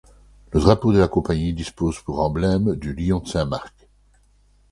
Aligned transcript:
Le 0.51 0.59
drapeau 0.59 0.91
de 0.91 0.97
la 0.97 1.07
compagnie 1.07 1.53
dispose 1.53 1.99
pour 2.01 2.21
emblème 2.21 2.75
du 2.75 2.91
lion 2.95 3.19
de 3.19 3.27
Saint-Marc. 3.27 3.87